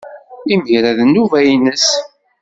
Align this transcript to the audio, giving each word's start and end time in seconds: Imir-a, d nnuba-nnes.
Imir-a, 0.53 0.91
d 0.97 0.99
nnuba-nnes. 1.07 1.87